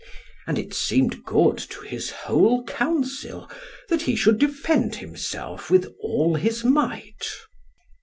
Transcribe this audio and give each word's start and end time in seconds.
And 0.47 0.57
it 0.57 0.73
seemed 0.73 1.23
good 1.25 1.59
to 1.59 1.81
his 1.81 2.09
whole 2.09 2.63
council, 2.63 3.47
that 3.87 4.01
he 4.01 4.15
should 4.15 4.39
defend 4.39 4.95
himself 4.95 5.69
with 5.69 5.93
all 6.01 6.33
his 6.33 6.63
might. 6.63 7.27